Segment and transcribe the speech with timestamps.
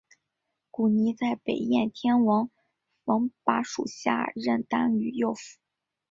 [0.71, 2.49] 古泥在北燕天王
[3.05, 5.59] 冯跋属下任单于右辅。